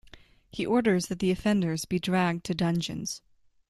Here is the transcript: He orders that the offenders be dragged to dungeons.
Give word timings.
He 0.49 0.65
orders 0.65 1.09
that 1.09 1.19
the 1.19 1.29
offenders 1.29 1.85
be 1.85 1.99
dragged 1.99 2.43
to 2.45 2.55
dungeons. 2.55 3.21